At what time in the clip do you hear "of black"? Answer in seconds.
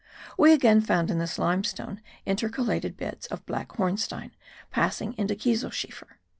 3.27-3.73